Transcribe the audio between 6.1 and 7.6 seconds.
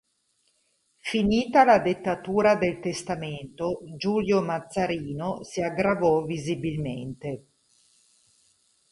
visibilmente.